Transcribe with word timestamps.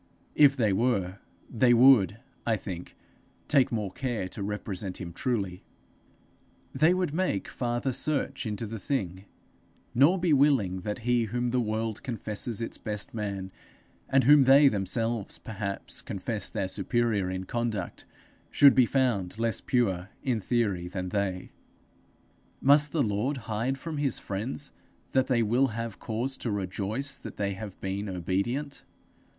If 0.33 0.57
they 0.57 0.73
were, 0.73 1.19
they 1.47 1.75
would, 1.75 2.17
I 2.43 2.57
think, 2.57 2.95
take 3.47 3.71
more 3.71 3.91
care 3.91 4.27
to 4.29 4.41
represent 4.41 4.99
him 4.99 5.13
truly; 5.13 5.63
they 6.73 6.91
would 6.95 7.13
make 7.13 7.47
farther 7.47 7.93
search 7.93 8.47
into 8.47 8.65
the 8.65 8.79
thing, 8.79 9.25
nor 9.93 10.17
be 10.17 10.33
willing 10.33 10.79
that 10.81 11.05
he 11.07 11.25
whom 11.25 11.51
the 11.51 11.59
world 11.61 12.01
confesses 12.01 12.63
its 12.63 12.79
best 12.79 13.13
man, 13.13 13.51
and 14.09 14.23
whom 14.23 14.45
they 14.45 14.67
themselves, 14.69 15.37
perhaps, 15.37 16.01
confess 16.01 16.49
their 16.49 16.67
superior 16.67 17.29
in 17.29 17.43
conduct, 17.43 18.07
should 18.49 18.73
be 18.73 18.87
found 18.87 19.37
less 19.37 19.61
pure 19.61 20.09
in 20.23 20.39
theory 20.41 20.87
than 20.87 21.09
they. 21.09 21.51
Must 22.59 22.91
the 22.91 23.03
Lord 23.03 23.37
hide 23.37 23.77
from 23.77 23.97
his 23.97 24.17
friends 24.17 24.71
that 25.11 25.27
they 25.27 25.43
will 25.43 25.67
have 25.67 25.99
cause 25.99 26.37
to 26.37 26.49
rejoice 26.49 27.17
that 27.17 27.37
they 27.37 27.53
have 27.53 27.79
been 27.81 28.09
obedient? 28.09 28.83